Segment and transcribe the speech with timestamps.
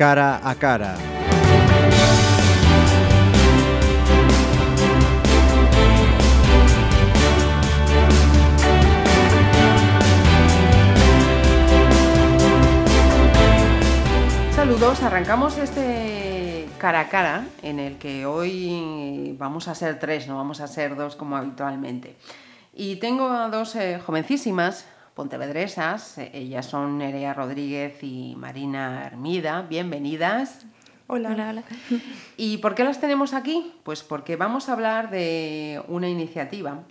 [0.00, 0.96] cara a cara.
[14.56, 20.36] Saludos, arrancamos este cara a cara en el que hoy vamos a ser tres, no
[20.36, 22.16] vamos a ser dos como habitualmente.
[22.72, 24.86] Y tengo a dos eh, jovencísimas
[25.20, 30.64] pontevedresas, ellas son Nerea Rodríguez y Marina Hermida, bienvenidas.
[31.08, 31.32] Hola.
[31.32, 31.62] hola, hola.
[32.38, 33.74] ¿Y por qué las tenemos aquí?
[33.82, 36.84] Pues porque vamos a hablar de una iniciativa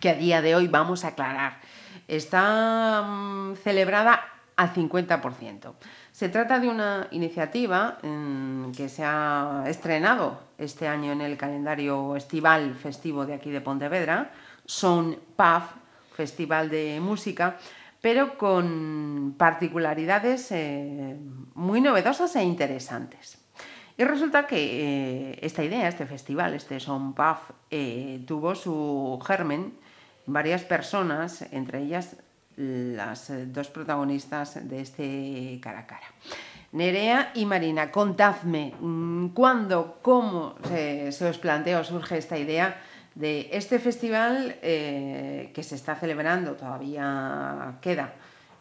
[0.00, 1.60] que a día de hoy vamos a aclarar.
[2.08, 4.24] Está mm, celebrada
[4.56, 5.74] al 50%.
[6.10, 12.16] Se trata de una iniciativa mm, que se ha estrenado este año en el calendario
[12.16, 14.32] estival festivo de aquí de Pontevedra,
[14.64, 15.85] Son PAF,
[16.16, 17.58] Festival de Música,
[18.00, 21.16] pero con particularidades eh,
[21.54, 23.38] muy novedosas e interesantes.
[23.98, 29.74] Y resulta que eh, esta idea, este festival, este Son PAF, eh, tuvo su germen
[30.26, 32.16] en varias personas, entre ellas
[32.56, 36.06] las dos protagonistas de este cara a cara.
[36.72, 42.76] Nerea y Marina, contadme mm, cuándo, cómo se, se os plantea o surge esta idea
[43.16, 48.12] de este festival eh, que se está celebrando, todavía queda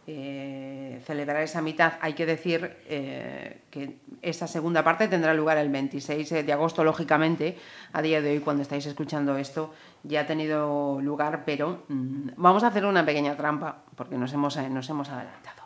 [0.08, 1.94] eh, celebrar esa mitad.
[2.00, 7.58] Hay que decir eh, que esta segunda parte tendrá lugar el 26 de agosto, lógicamente,
[7.92, 12.64] a día de hoy, cuando estáis escuchando esto, ya ha tenido lugar, pero mmm, vamos
[12.64, 15.64] a hacer una pequeña trampa, porque nos hemos, nos hemos adelantado.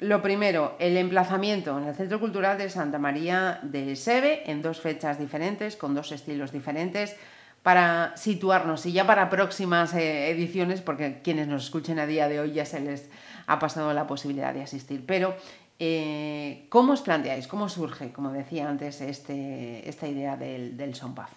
[0.00, 4.80] Lo primero, el emplazamiento en el Centro Cultural de Santa María de Sebe, en dos
[4.80, 7.16] fechas diferentes, con dos estilos diferentes,
[7.64, 12.38] para situarnos y ya para próximas eh, ediciones, porque quienes nos escuchen a día de
[12.38, 13.10] hoy ya se les
[13.48, 15.04] ha pasado la posibilidad de asistir.
[15.04, 15.34] Pero,
[15.80, 17.48] eh, ¿cómo os planteáis?
[17.48, 21.30] ¿Cómo surge, como decía antes, este, esta idea del, del Paz?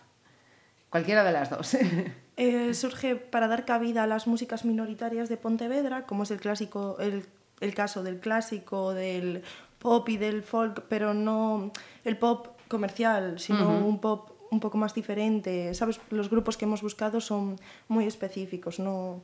[0.92, 1.76] Cualquiera de las dos.
[2.38, 6.98] eh, surge para dar cabida a las músicas minoritarias de Pontevedra, como es el clásico,
[7.00, 7.26] el
[7.62, 9.44] el caso del clásico, del
[9.80, 11.72] pop y del folk, pero no
[12.04, 13.86] el pop comercial, sino uh -huh.
[13.86, 15.74] un pop un poco más diferente.
[15.74, 17.58] Sabes, los grupos que hemos buscado son
[17.88, 19.22] muy específicos, no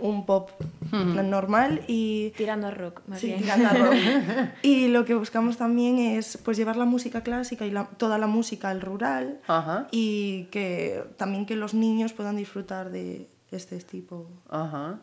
[0.00, 1.24] un pop uh -huh.
[1.24, 3.40] normal y tirando a rock, más sí, bien.
[3.40, 3.94] tirando a rock.
[4.62, 8.26] y lo que buscamos también es pues llevar la música clásica y la, toda la
[8.26, 9.86] música al rural uh -huh.
[9.90, 14.26] y que también que los niños puedan disfrutar de este tipo.
[14.48, 14.98] Ajá.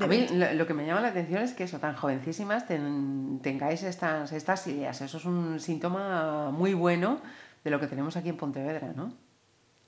[0.00, 3.40] A mí lo, lo, que me llama la atención es que eso, tan jovencísimas ten,
[3.42, 5.00] tengáis estas, estas ideas.
[5.00, 7.20] Eso es un síntoma muy bueno
[7.64, 9.12] de lo que tenemos aquí en Pontevedra, ¿no?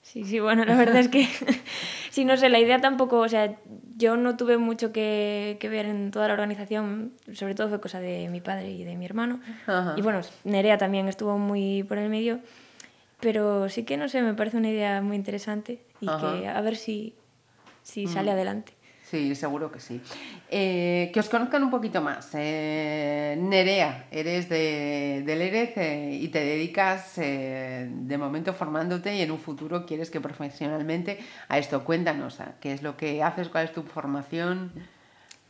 [0.03, 1.29] Sí, sí, bueno, la verdad es que,
[2.11, 3.57] sí, no sé, la idea tampoco, o sea,
[3.97, 8.01] yo no tuve mucho que, que ver en toda la organización, sobre todo fue cosa
[8.01, 9.41] de mi padre y de mi hermano.
[9.67, 9.95] Ajá.
[9.97, 12.41] Y bueno, Nerea también estuvo muy por el medio,
[13.21, 16.19] pero sí que, no sé, me parece una idea muy interesante y Ajá.
[16.19, 17.15] que a ver si,
[17.85, 18.35] si sale Mm.
[18.35, 18.73] adelante.
[19.13, 20.01] Sí, seguro que sí.
[20.49, 22.31] Eh, que os conozcan un poquito más.
[22.33, 29.31] Eh, Nerea, eres de, de Lérez eh, y te dedicas de momento formándote y en
[29.31, 31.19] un futuro quieres que profesionalmente
[31.49, 31.85] a esto.
[31.85, 33.51] Cuéntanos, ¿a ¿qué es lo que haces?
[33.51, 34.73] ¿Cuál es tu formación?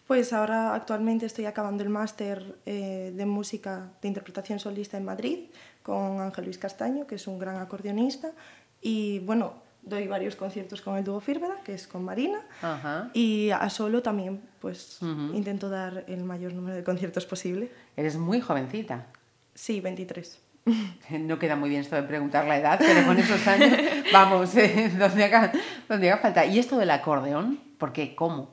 [0.09, 5.39] Pues ahora actualmente estoy acabando el máster de música de interpretación solista en Madrid
[5.85, 8.33] con Ángel Luis Castaño, que es un gran acordeonista.
[8.81, 13.11] Y bueno, doy varios conciertos con el dúo Fírveda, que es con Marina, Ajá.
[13.15, 15.35] y a solo también, pues Uh -huh.
[15.35, 17.71] intento dar el mayor número de conciertos posible.
[17.97, 19.07] Eres muy jovencita.
[19.55, 20.39] Sí, 23.
[21.11, 23.71] No queda muy bien esto de preguntar la edad, pero con esos años,
[24.13, 25.53] vamos, eh, donde, haga,
[25.89, 26.47] donde haga falta.
[26.47, 27.59] ¿Y esto del acordeón?
[27.79, 28.15] ¿Por qué?
[28.15, 28.51] ¿Cómo?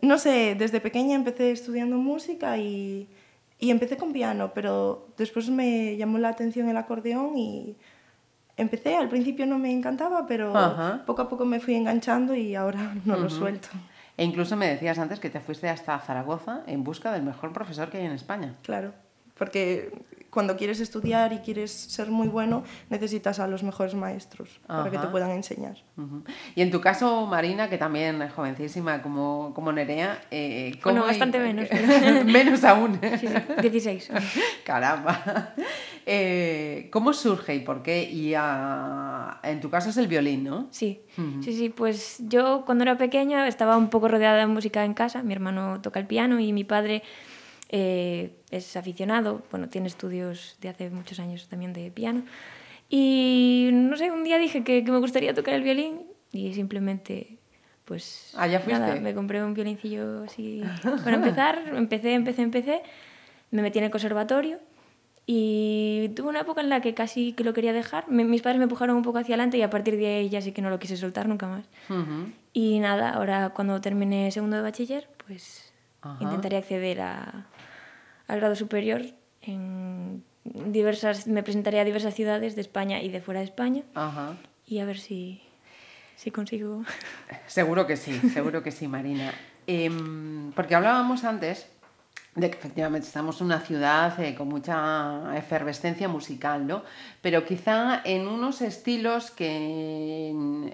[0.00, 3.08] No sé, desde pequeña empecé estudiando música y,
[3.58, 7.76] y empecé con piano, pero después me llamó la atención el acordeón y
[8.56, 11.02] empecé, al principio no me encantaba, pero Ajá.
[11.06, 13.22] poco a poco me fui enganchando y ahora no Ujú.
[13.24, 13.68] lo suelto.
[14.16, 17.90] E incluso me decías antes que te fuiste hasta Zaragoza en busca del mejor profesor
[17.90, 18.54] que hay en España.
[18.62, 18.92] Claro,
[19.36, 19.92] porque
[20.34, 24.98] cuando quieres estudiar y quieres ser muy bueno, necesitas a los mejores maestros para que
[24.98, 25.76] te puedan enseñar.
[25.96, 26.24] Ujú.
[26.56, 31.06] Y en tu caso, Marina, que también es jovencísima como, como Nerea, eh, ¿cómo Bueno,
[31.06, 31.68] bastante menos,
[32.26, 32.98] menos aún.
[33.20, 34.10] Sí, sí, 16.
[34.64, 35.54] Caramba.
[36.04, 38.02] Eh, ¿Cómo surge y por qué?
[38.02, 40.66] Y ah, en tu caso es el violín, ¿no?
[40.70, 41.00] Sí,
[41.42, 45.22] sí, sí, pues yo cuando era pequeña estaba un poco rodeada de música en casa,
[45.22, 47.04] mi hermano toca el piano y mi padre
[47.76, 52.22] eh, es aficionado, bueno, tiene estudios de hace muchos años también de piano.
[52.88, 57.38] Y no sé, un día dije que, que me gustaría tocar el violín y simplemente,
[57.84, 58.78] pues Ah, ya fuiste.
[58.80, 60.62] nada, me compré un violincillo así
[61.02, 62.82] para empezar, empecé, empecé, empecé
[63.50, 64.60] me metí en el conservatorio
[65.26, 68.08] y tuve una época en la que casi que lo quería dejar.
[68.08, 70.40] Me, mis padres me empujaron un poco hacia adelante y a partir de ahí ya
[70.40, 71.64] sí que no lo quise soltar nunca más.
[71.90, 72.30] Ujú.
[72.52, 75.72] Y nada, ahora cuando termine segundo de bachiller, pues
[76.02, 76.22] Ajá.
[76.22, 77.46] intentaré acceder a,
[78.26, 79.02] al grado superior
[79.42, 84.36] en diversas, me presentaré a diversas ciudades de España y de fuera de España Ajá.
[84.66, 85.40] y a ver si,
[86.16, 86.84] si consigo.
[87.46, 89.32] Seguro que sí, seguro que sí, Marina.
[89.66, 91.66] Em, porque hablábamos antes
[92.34, 96.82] de que efectivamente estamos en una ciudad eh, con mucha efervescencia musical, ¿no?
[97.20, 100.32] Pero quizá en unos estilos que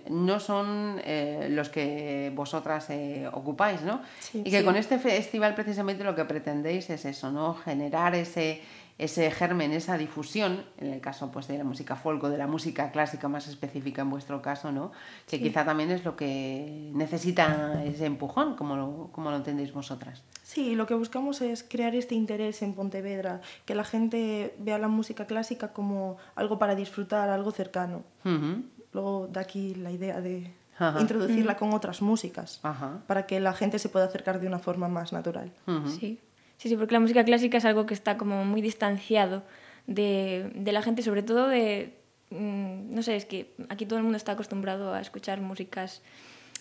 [0.08, 4.00] no son eh, los que vosotras eh, ocupáis, ¿no?
[4.20, 4.64] Sí, y que sí.
[4.64, 7.54] con este festival precisamente lo que pretendéis es eso, ¿no?
[7.54, 8.62] Generar ese,
[9.04, 12.46] ese germen, esa difusión, en el caso pues, de la música folk o de la
[12.46, 14.92] música clásica más específica en vuestro caso, ¿no?
[15.26, 15.42] Que Sí.
[15.42, 20.22] quizá también es lo que necesita ese empujón, como lo, como lo entendéis vosotras.
[20.42, 24.88] Sí, lo que buscamos es crear este interés en Pontevedra, que la gente vea la
[24.88, 28.02] música clásica como algo para disfrutar, algo cercano.
[28.24, 28.62] Ujú.
[28.92, 31.00] Luego de aquí la idea de Ajá.
[31.00, 32.98] introducirla con otras músicas, Ajá.
[33.06, 35.52] para que la gente se pueda acercar de una forma más natural.
[35.86, 36.18] Sí.
[36.60, 39.42] Sí, sí, porque la música clásica es algo que está como muy distanciado
[39.86, 41.96] de, de la gente, sobre todo de...
[42.30, 46.02] mm, No sé, es que aquí todo el mundo está acostumbrado a escuchar músicas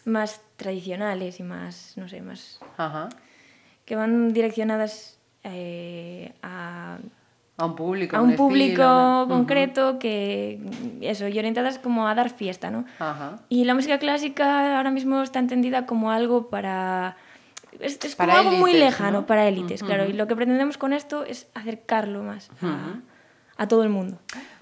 [0.06, 2.60] más tradicionales y más, no sé, más...
[2.78, 3.10] Ajá.
[3.86, 6.98] que van direccionadas eh, a,
[7.58, 8.16] A un público.
[8.16, 10.60] a un público concreto que
[11.02, 13.40] eso y orientadas como a dar fiesta no Ajá.
[13.50, 17.18] y la música clásica ahora mismo está entendida como algo para
[17.80, 19.26] es, es como Para algo muy élites, lejano ¿no?
[19.26, 20.12] para élites claro Ujú.
[20.12, 23.02] y lo que pretendemos con esto es acercarlo más a, Ujú.
[23.58, 24.18] a todo el mundo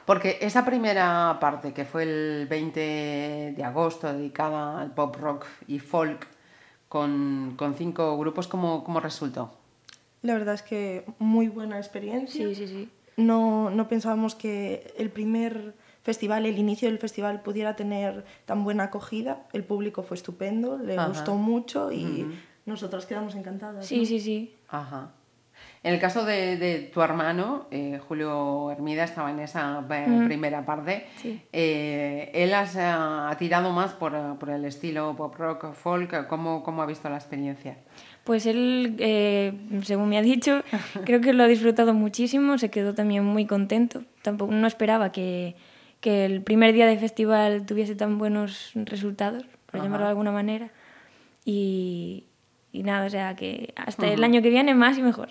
[0.05, 2.79] Porque esa primera parte, que fue el 20
[3.57, 6.27] de agosto, dedicada al pop rock y folk,
[6.87, 9.51] con, con cinco grupos, ¿cómo, cómo resultó?
[10.21, 12.45] La verdad es que muy buena experiencia.
[12.47, 15.73] sí sí sí No, no pensábamos que el primer
[16.03, 19.45] festival, el inicio del festival pudiera tener tan buena acogida.
[19.51, 21.09] El público fue estupendo, le Ajá.
[21.09, 22.31] gustó mucho y Ujú.
[22.67, 23.85] Nosotras quedamos encantadas.
[23.85, 24.05] sí ¿no?
[24.05, 25.09] sí sí Ajá.
[25.83, 30.25] En el caso de, de tu hermano, eh, Julio Hermida, estaba en esa Mm.
[30.25, 31.07] primera parte.
[31.21, 31.41] Sí.
[31.53, 36.27] Eh, él has, eh, ha tirado más por, por el estilo pop rock, folk.
[36.27, 37.77] ¿Cómo, cómo ha visto la experiencia?
[38.23, 39.53] Pues él, eh,
[39.83, 40.61] según me ha dicho,
[41.05, 44.03] creo que lo ha disfrutado muchísimo, se quedó también muy contento.
[44.23, 45.55] Tampoco no esperaba que,
[46.01, 49.83] que el primer día de festival tuviese tan buenos resultados, por Ajá.
[49.85, 50.69] llamarlo de alguna manera.
[51.45, 52.25] Y,
[52.77, 55.29] y nada, o sea que hasta el año que viene más y mejor.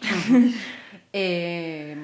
[1.19, 1.97] Eh,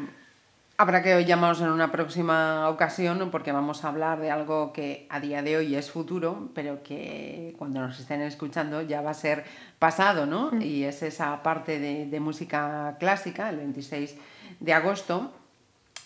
[0.78, 5.20] habrá que llamaros en una próxima ocasión porque vamos a hablar de algo que a
[5.20, 9.44] día de hoy es futuro, pero que cuando nos estén escuchando ya va a ser
[9.78, 10.50] pasado, ¿no?
[10.62, 14.16] Y es esa parte de, de música clásica, el 26
[14.60, 15.30] de agosto,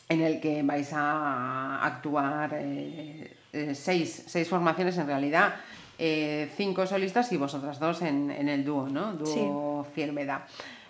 [0.08, 5.54] en el que vais a actuar eh, eh, seis, seis formaciones en realidad,
[5.98, 9.12] eh, cinco solistas y vosotras dos en, en el dúo, ¿no?
[9.14, 10.46] Dúo Fielmeda.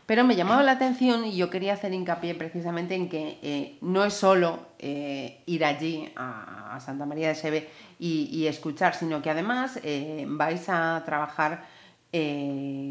[0.06, 4.04] Pero me llamaba la atención y yo quería hacer hincapié precisamente en que eh, no
[4.04, 9.20] es solo eh, ir allí a, a Santa María de Sebe y, y escuchar, sino
[9.20, 9.80] que además
[10.26, 11.64] vais a trabajar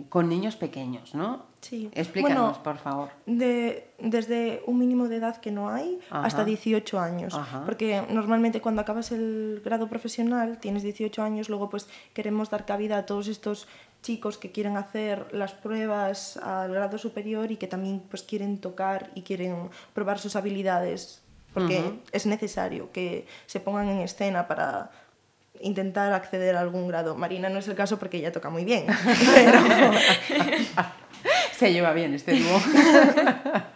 [0.10, 1.55] con niños pequeños, ¿no?
[1.66, 1.90] Sí.
[1.94, 3.10] Explícanos, Bueno, por favor.
[3.26, 6.24] De, desde un mínimo de edad que no hay Ajá.
[6.24, 7.34] hasta 18 años.
[7.34, 7.64] Ajá.
[7.66, 13.00] Porque normalmente cuando acabas el grado profesional, tienes 18 años, luego pues queremos dar cabida
[13.00, 13.68] a todos estos
[14.04, 19.10] chicos que quieren hacer las pruebas al grado superior y que también pues quieren tocar
[19.16, 21.24] y quieren probar sus habilidades.
[21.52, 24.92] Porque es necesario que se pongan en escena para
[25.62, 27.16] intentar acceder a algún grado.
[27.16, 28.86] Marina no es el caso porque ella toca muy bien.
[29.36, 29.60] Pero...
[31.58, 32.60] Se lleva bien este dúo.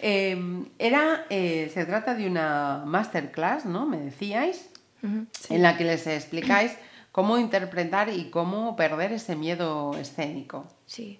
[0.00, 0.38] Eh,
[0.78, 3.84] era, eh, se trata de una masterclass, ¿no?
[3.84, 4.70] Me decíais,
[5.02, 6.76] en la que les explicáis
[7.10, 10.68] cómo interpretar y cómo perder ese miedo escénico.
[10.86, 11.18] Sí.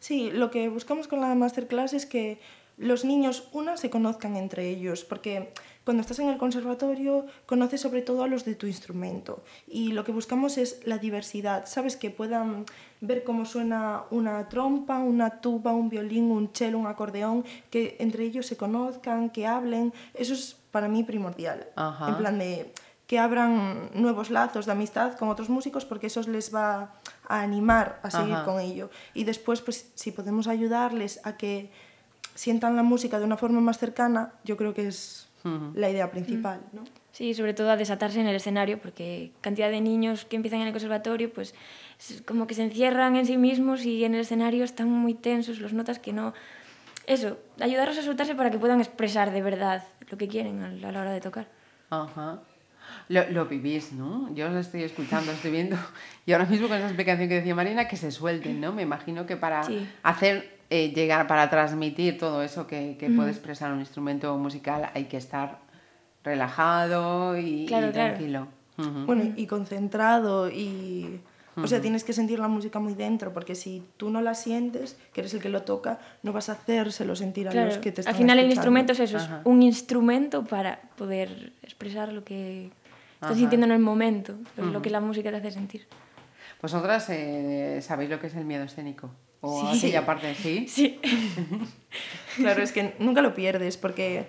[0.00, 2.40] Sí, lo que buscamos con la masterclass es que
[2.78, 5.52] los niños, una, se conozcan entre ellos, porque
[5.84, 10.04] cuando estás en el conservatorio conoces sobre todo a los de tu instrumento y lo
[10.04, 12.64] que buscamos es la diversidad, sabes que puedan
[13.00, 18.24] ver cómo suena una trompa, una tuba, un violín, un cello, un acordeón, que entre
[18.24, 22.08] ellos se conozcan, que hablen, eso es para mí primordial, Ajá.
[22.08, 22.72] en plan de
[23.06, 26.94] que abran nuevos lazos de amistad con otros músicos porque eso les va
[27.28, 28.44] a animar a seguir Ajá.
[28.44, 28.90] con ello.
[29.12, 31.70] Y después, pues si podemos ayudarles a que
[32.34, 35.28] sientan la música de una forma más cercana, yo creo que es
[35.74, 36.84] La idea principal, ¿no?
[37.12, 40.68] Sí, sobre todo a desatarse en el escenario, porque cantidad de niños que empiezan en
[40.68, 41.54] el conservatorio, pues
[41.98, 45.60] es como que se encierran en sí mismos y en el escenario están muy tensos,
[45.60, 46.32] los notas que no,
[47.06, 51.00] eso, ayudarlos a soltarse para que puedan expresar de verdad lo que quieren a la
[51.00, 51.46] hora de tocar.
[51.90, 52.40] Ajá.
[53.08, 54.34] Lo, lo, vivís, ¿no?
[54.34, 55.76] Yo os estoy escuchando, estoy viendo.
[56.26, 58.72] Y ahora mismo con esa explicación que decía Marina, que se suelten, ¿no?
[58.72, 59.86] Me imagino que para Sí.
[60.02, 65.04] hacer eh, llegar, para transmitir todo eso que, que puede expresar un instrumento musical, hay
[65.04, 65.58] que estar
[66.22, 68.14] relajado y, y Claro, claro.
[68.14, 68.48] tranquilo.
[68.78, 69.06] Ujú.
[69.06, 71.20] Bueno, y concentrado y...
[71.56, 74.98] O sea, tienes que sentir la música muy dentro, porque si tú no la sientes,
[75.12, 77.92] que eres el que lo toca, no vas a hacérselo sentir a Claro, los que
[77.92, 78.80] te están al final el escuchando.
[78.80, 79.36] instrumento es eso, Ajá.
[79.38, 82.72] es un instrumento para poder expresar lo que
[83.14, 83.38] estás Ajá.
[83.38, 85.86] sintiendo en el momento, lo, lo que la música te hace sentir.
[86.60, 89.10] ¿Vosotras eh, sabéis lo que es el miedo escénico?
[89.46, 89.78] ¿O Sí.
[89.78, 90.66] aquella parte, sí?
[90.68, 91.00] Sí.
[92.36, 94.26] Claro, es que nunca lo pierdes porque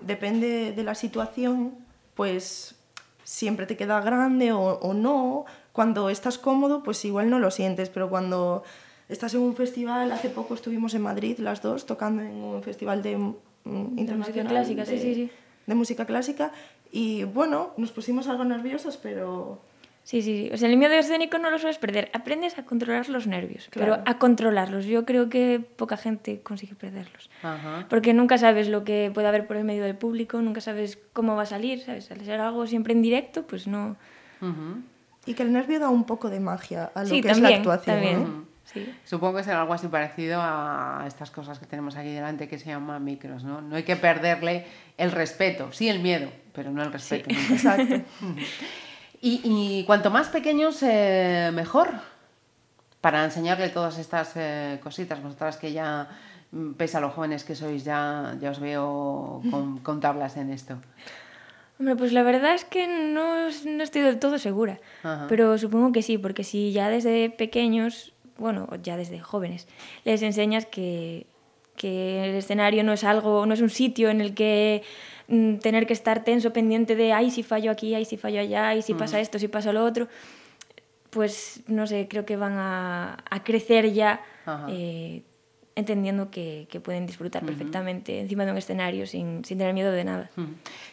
[0.00, 1.72] depende de la situación,
[2.14, 2.74] pues
[3.22, 5.44] siempre te queda grande o, o no.
[5.72, 8.64] Cuando estás cómodo, pues igual no lo sientes, pero cuando
[9.08, 13.02] estás en un festival, hace poco estuvimos en Madrid las dos tocando en un festival
[13.02, 13.34] de, mm,
[13.98, 15.30] internacional clásica, sí, de- sí, sí.
[15.66, 16.50] de música clásica
[16.90, 19.60] y bueno, nos pusimos algo nerviosas, pero
[20.04, 20.50] Sí, sí, sí.
[20.52, 22.10] O sea, el miedo escénico no lo sueles perder.
[22.12, 23.94] Aprendes a controlar los nervios, Claro.
[23.96, 24.84] pero a controlarlos.
[24.84, 27.30] Yo creo que poca gente consigue perderlos.
[27.42, 27.86] Ajá.
[27.88, 31.36] Porque nunca sabes lo que puede haber por el medio del público, nunca sabes cómo
[31.36, 32.10] va a salir, ¿sabes?
[32.10, 33.96] Al ser algo siempre en directo, pues no...
[35.26, 37.50] Y que el nervio da un poco de magia a lo sí, que también, es
[37.50, 37.96] la actuación.
[37.96, 38.18] también.
[38.20, 38.44] ¿eh?
[38.64, 38.94] Sí.
[39.04, 42.66] Supongo que será algo así parecido a estas cosas que tenemos aquí delante que se
[42.66, 43.62] llaman micros, ¿no?
[43.62, 44.66] No hay que perderle
[44.98, 47.30] el respeto, sí el miedo, pero no el respeto.
[47.30, 47.40] nunca.
[47.54, 48.02] Exacto.
[49.24, 51.88] Y, y cuanto más pequeños, eh, mejor.
[53.00, 56.10] Para enseñarle todas estas eh, cositas, vosotras que ya,
[56.52, 60.50] mm, pese a los jóvenes que sois, ya, ya os veo con, con tablas en
[60.52, 60.76] esto.
[61.78, 65.24] Hombre, pues la verdad es que no, no estoy del todo segura, Ajá.
[65.26, 69.66] pero supongo que sí, porque si ya desde pequeños, bueno, ya desde jóvenes,
[70.04, 71.26] les enseñas que,
[71.76, 74.82] que el escenario no es algo, no es un sitio en el que
[75.28, 78.68] mm, tener que estar tenso pendiente de, ay, si fallo aquí, ay, si fallo allá,
[78.68, 80.08] ay, si pasa esto, si pasa lo otro,
[81.10, 84.20] pues no sé, creo que van a, a crecer ya
[84.68, 85.22] eh,
[85.76, 90.04] entendiendo que, que pueden disfrutar perfectamente encima de un escenario sin, sin tener miedo de
[90.04, 90.30] nada.
[90.36, 90.44] Mm.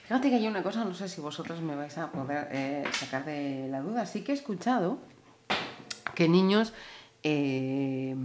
[0.03, 3.25] Fíjate que hay una cosa, no sé si vosotros me vais a poder eh, sacar
[3.25, 4.05] de la duda.
[4.05, 5.00] Sí que he escuchado
[6.15, 6.73] que niños
[7.24, 8.16] eh,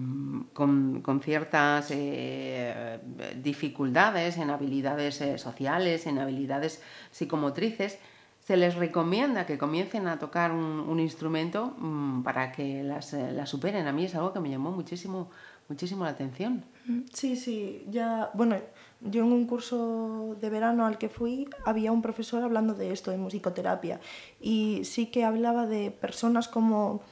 [0.52, 2.98] con, con ciertas eh,
[3.42, 7.98] dificultades en habilidades eh, sociales, en habilidades psicomotrices,
[8.46, 13.50] se les recomienda que comiencen a tocar un, instrumento mm, para que las, eh, las
[13.50, 13.88] superen.
[13.88, 15.30] A mí es algo que me llamó muchísimo,
[15.68, 16.64] muchísimo la atención.
[17.12, 18.56] Sí, sí, ya, bueno,
[19.00, 23.10] yo en un curso de verano al que fui había un profesor hablando de esto,
[23.10, 23.98] de musicoterapia,
[24.40, 27.02] y sí que hablaba de personas como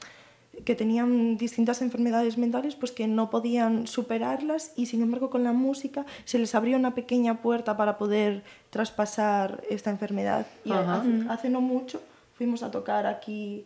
[0.63, 5.51] que tenían distintas enfermedades mentales, pues que no podían superarlas y sin embargo con la
[5.51, 10.47] música se les abrió una pequeña puerta para poder traspasar esta enfermedad.
[10.63, 11.01] Y Ajá.
[11.01, 12.01] hace, hace no mucho
[12.35, 13.65] fuimos a tocar aquí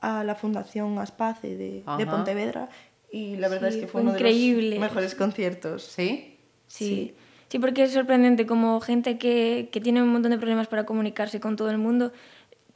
[0.00, 1.82] a la Fundación Aspace de.
[2.06, 2.68] Pontevedra
[3.10, 5.82] y la verdad Sí, es que fue fue uno de los mejores conciertos.
[5.82, 6.38] ¿Sí?
[6.68, 7.14] Sí.
[7.48, 7.58] sí.
[7.58, 11.56] porque es sorprendente como gente que, que tiene un montón de problemas para comunicarse con
[11.56, 12.12] todo el mundo.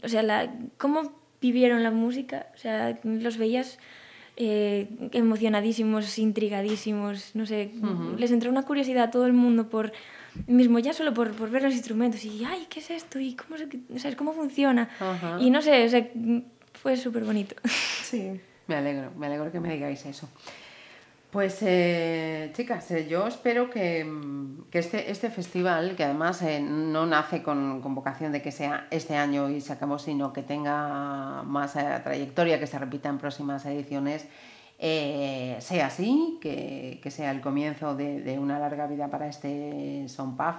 [0.02, 1.12] O sea, la, cómo
[1.52, 2.46] vivieron la música.
[2.54, 3.78] O sea, los veías
[4.36, 7.32] eh, emocionadísimos, intrigadísimos.
[7.34, 7.70] No sé,
[8.16, 9.92] les entró una curiosidad a todo el mundo por
[10.48, 13.56] mismo ya solo por, por ver los instrumentos y ay qué es esto y cómo
[13.56, 13.68] se,
[14.00, 14.88] sea, cómo funciona
[15.38, 16.08] y no sé o sea,
[16.72, 17.54] fue súper bonito
[18.02, 18.40] Sí.
[18.66, 20.28] Me alegro, me alegro que me digáis eso.
[21.34, 26.60] Pues eh, chicas, eh, yo espero que, mm, que este, este festival, que además eh,
[26.60, 30.44] no nace con, con vocación de que sea este año y se acabó, sino que
[30.44, 34.28] tenga más trayectoria, que se repita en próximas ediciones,
[34.78, 40.36] sea así, que, que sea el comienzo de, de una larga vida para este Son
[40.36, 40.54] Puff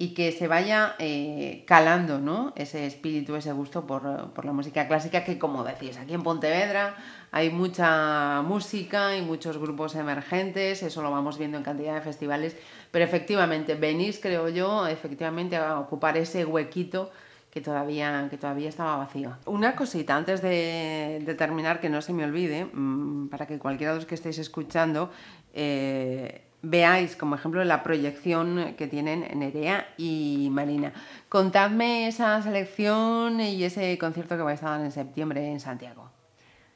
[0.00, 2.52] y que se vaya eh, calando ¿no?
[2.54, 6.94] ese espíritu, ese gusto por, por la música clásica, que como decís, aquí en Pontevedra
[7.32, 12.56] hay mucha música y muchos grupos emergentes, eso lo vamos viendo en cantidad de festivales,
[12.92, 17.10] pero efectivamente venís, creo yo, efectivamente a ocupar ese huequito
[17.50, 19.36] que todavía, que todavía estaba vacío.
[19.46, 23.98] Una cosita antes de, terminar, que no se me olvide, mmm, para que cualquiera de
[23.98, 25.10] los que estéis escuchando
[25.54, 30.92] eh, veáis como ejemplo la proyección que tienen Nerea y Marina.
[31.28, 36.10] Contadme esa selección y ese concierto que vais a dar en septiembre en Santiago.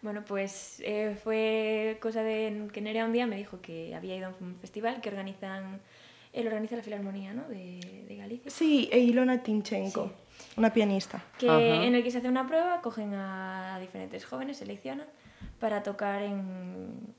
[0.02, 4.28] Bueno, pues eh, fue cosa de que Nerea un día me dijo que había ido
[4.28, 5.80] a un festival que organizan,
[6.32, 7.48] él organiza la Filarmonía, ¿no?
[7.48, 8.50] De, de Galicia.
[8.50, 10.10] Sí, e Ilona Timchenko,
[10.56, 11.22] una pianista.
[11.38, 11.84] Que Ajá.
[11.84, 15.06] en el que se hace una prueba, cogen a diferentes jóvenes, seleccionan
[15.60, 17.14] para tocar en,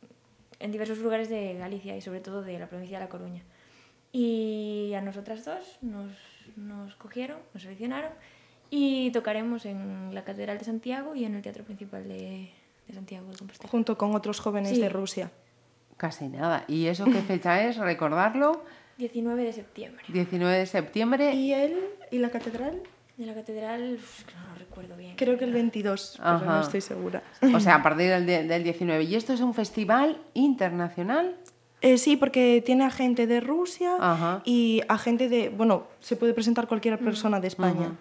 [0.64, 3.44] en diversos lugares de Galicia y sobre todo de la provincia de La Coruña.
[4.12, 6.12] Y a nosotras dos nos,
[6.56, 8.12] nos cogieron, nos seleccionaron
[8.70, 12.50] y tocaremos en la Catedral de Santiago y en el Teatro Principal de,
[12.88, 13.70] de Santiago de Compostela.
[13.70, 14.80] Junto con otros jóvenes Sí.
[14.82, 15.32] de Rusia.
[15.98, 16.66] Casi nada.
[16.68, 17.78] ¿Y eso qué fecha es?
[17.78, 18.64] Recordarlo.
[18.98, 20.04] 19 de septiembre.
[20.10, 21.34] 19 de septiembre.
[21.34, 21.80] ¿Y él
[22.12, 22.82] y la catedral?
[23.18, 25.16] De la catedral, no lo recuerdo bien.
[25.16, 27.22] Creo que el 22, pero no estoy segura.
[27.54, 29.04] O sea, a partir del, de- del 19.
[29.04, 31.36] ¿Y esto es un festival internacional?
[31.82, 34.42] Eh, sí, porque tiene a gente de Rusia Ajá.
[34.46, 35.50] y a gente de...
[35.50, 37.92] Bueno, se puede presentar cualquier persona de España.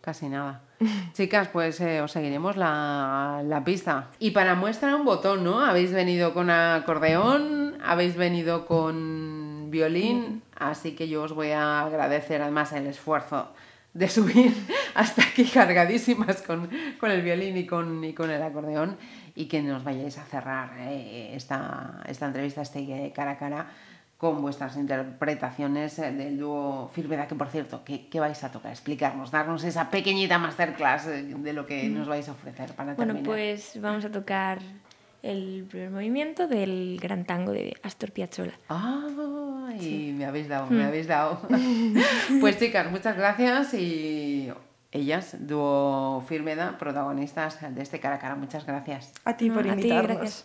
[0.00, 0.60] Casi nada.
[1.14, 4.10] Chicas, pues eh, os seguiremos la, la pista.
[4.20, 5.60] Y para muestra un botón, ¿no?
[5.64, 12.40] Habéis venido con acordeón, habéis venido con violín, así que yo os voy a agradecer
[12.42, 13.48] además el esfuerzo
[13.96, 14.52] de subir
[14.94, 16.68] hasta aquí cargadísimas con,
[17.00, 18.96] con el violín y con, y con el acordeón
[19.34, 23.66] y que nos vayáis a cerrar eh, esta, esta entrevista, este cara a cara
[24.18, 28.72] con vuestras interpretaciones eh, del dúo Firveda, que por cierto, ¿qué, qué vais a tocar?
[28.72, 33.12] Explicarnos, darnos esa pequeñita masterclass eh, de lo que nos vais a ofrecer para Bueno,
[33.14, 33.24] terminar.
[33.36, 34.60] pues vamos a tocar
[35.22, 38.54] el primer movimiento del gran tango de Astor Piazzolla.
[39.66, 40.14] ¡Ay!
[40.16, 41.40] Me habéis dado, me habéis dado.
[42.40, 44.52] pues chicas, muchas gracias y
[44.92, 48.34] ellas, dúo Firmeda, protagonistas de este cara a cara.
[48.36, 49.12] Muchas gracias.
[49.24, 50.16] A ti No, por a ti, invitarnos.